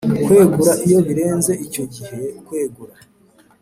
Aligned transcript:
Kwegura 0.23 0.73
iyo 0.87 0.99
birenze 1.07 1.51
icyo 1.65 1.83
gihe 1.93 2.19
kwegura 2.45 2.95